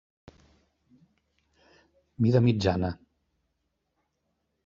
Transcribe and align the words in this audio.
Mida 2.19 2.39
mitjana. 2.45 2.89